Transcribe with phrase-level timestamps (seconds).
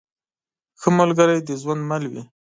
[0.79, 2.23] ښه ملګری د ژوند مل وي.